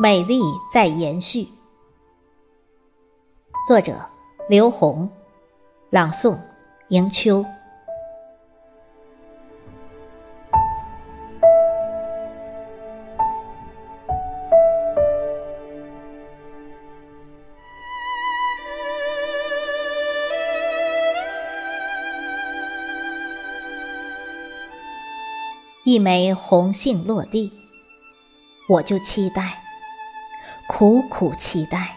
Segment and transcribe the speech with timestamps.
[0.00, 0.38] 美丽
[0.70, 1.48] 在延续。
[3.66, 4.08] 作者：
[4.48, 5.10] 刘红，
[5.90, 6.38] 朗诵：
[6.90, 7.44] 迎秋。
[25.82, 27.50] 一枚红杏落地，
[28.68, 29.64] 我就期待，
[30.68, 31.96] 苦苦期待，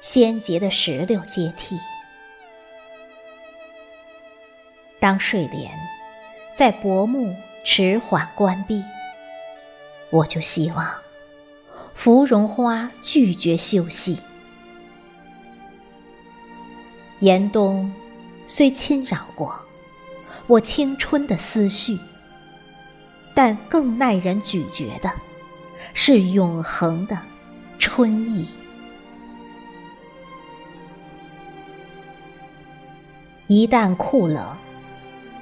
[0.00, 1.78] 鲜结的石榴接替。
[4.98, 5.70] 当睡莲
[6.56, 8.82] 在薄暮迟缓关闭，
[10.10, 11.00] 我就希望
[11.94, 14.18] 芙蓉花拒绝休息。
[17.20, 17.92] 严冬
[18.46, 19.60] 虽侵扰过。
[20.48, 21.98] 我青春的思绪，
[23.34, 25.12] 但更耐人咀嚼的，
[25.98, 27.18] 是永恒的
[27.78, 28.46] 春意。
[33.46, 34.54] 一旦酷冷，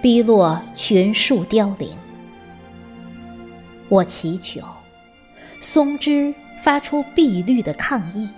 [0.00, 1.90] 逼落群树凋零，
[3.88, 4.62] 我祈求
[5.60, 6.32] 松枝
[6.62, 8.28] 发出碧绿的抗议。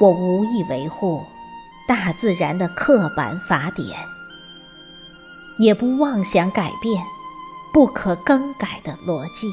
[0.00, 1.24] 我无意维护
[1.88, 3.98] 大自然的刻板法典。
[5.58, 7.02] 也不妄想改变
[7.74, 9.52] 不可更改的逻辑。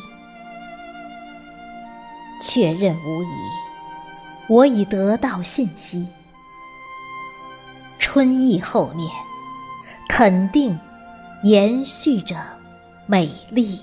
[2.42, 3.28] 确认无疑，
[4.48, 6.08] 我已得到信息。
[7.98, 9.10] 春意后面，
[10.08, 10.80] 肯定
[11.44, 12.36] 延续着
[13.06, 13.80] 美丽。